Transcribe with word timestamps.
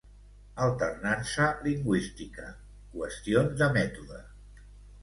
Alternança 0.67 1.49
lingüística: 1.67 2.47
qüestions 2.97 3.55
de 3.63 3.73
mètode. 3.79 4.25